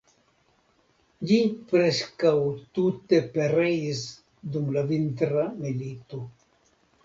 Ĝi 1.31 1.37
preskaŭ 1.73 2.33
tute 2.79 3.21
pereis 3.37 4.03
dum 4.57 4.75
la 4.79 4.87
vintra 4.91 5.49
milito. 5.63 6.27